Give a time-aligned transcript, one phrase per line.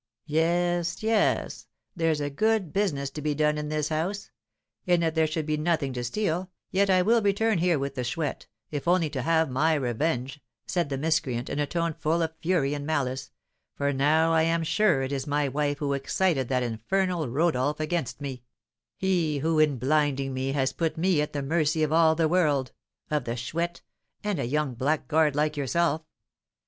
[0.25, 4.31] "Yes, yes, there's a good business to be done in this house;
[4.87, 8.03] and, if there should be nothing to steal, yet I will return here with the
[8.03, 12.35] Chouette, if only to have my revenge," said the miscreant, in a tone full of
[12.37, 13.29] fury and malice,
[13.75, 18.19] "for now I am sure it is my wife who excited that infernal Rodolph against
[18.21, 18.41] me;
[18.97, 22.71] he who, in blinding me, has put me at the mercy of all the world,
[23.11, 23.81] of the Chouette,
[24.23, 26.01] and a young blackguard like yourself.